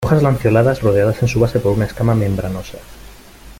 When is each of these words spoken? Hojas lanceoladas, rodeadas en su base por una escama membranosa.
Hojas 0.03 0.23
lanceoladas, 0.23 0.81
rodeadas 0.81 1.21
en 1.21 1.27
su 1.27 1.39
base 1.39 1.59
por 1.59 1.73
una 1.73 1.85
escama 1.85 2.15
membranosa. 2.15 2.79